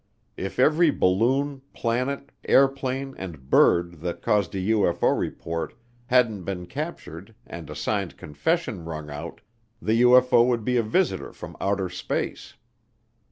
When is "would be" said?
10.47-10.77